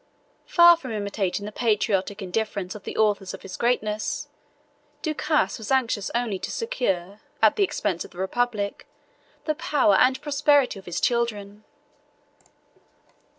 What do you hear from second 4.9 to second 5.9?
Ducas was